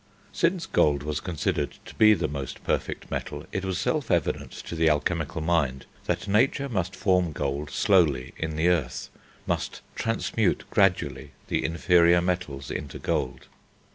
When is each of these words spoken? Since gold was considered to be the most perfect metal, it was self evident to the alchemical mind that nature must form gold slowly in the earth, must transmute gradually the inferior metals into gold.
Since 0.33 0.65
gold 0.65 1.03
was 1.03 1.19
considered 1.19 1.77
to 1.85 1.93
be 1.93 2.15
the 2.15 2.27
most 2.27 2.63
perfect 2.63 3.11
metal, 3.11 3.45
it 3.51 3.63
was 3.63 3.77
self 3.77 4.09
evident 4.09 4.49
to 4.51 4.73
the 4.73 4.89
alchemical 4.89 5.41
mind 5.41 5.85
that 6.05 6.27
nature 6.27 6.67
must 6.67 6.95
form 6.95 7.31
gold 7.33 7.69
slowly 7.69 8.33
in 8.35 8.55
the 8.55 8.67
earth, 8.67 9.09
must 9.45 9.81
transmute 9.95 10.63
gradually 10.71 11.33
the 11.49 11.63
inferior 11.63 12.19
metals 12.19 12.71
into 12.71 12.97
gold. 12.97 13.45